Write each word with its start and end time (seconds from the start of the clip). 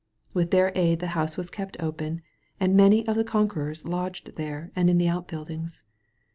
With 0.33 0.49
their 0.49 0.71
aid 0.73 0.99
the 0.99 1.09
house 1.13 1.37
was 1.37 1.51
kept 1.51 1.77
open 1.79 2.23
and 2.59 2.75
many 2.75 3.07
of 3.07 3.15
the 3.15 3.23
conquerors 3.23 3.85
lodged 3.85 4.35
there 4.35 4.71
and 4.75 4.89
in 4.89 4.97
the 4.97 5.07
outbuildings. 5.07 5.83